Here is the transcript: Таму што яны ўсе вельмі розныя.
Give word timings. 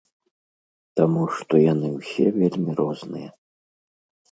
Таму 0.99 1.21
што 1.35 1.53
яны 1.73 1.87
ўсе 1.99 2.25
вельмі 2.39 2.71
розныя. 2.83 3.29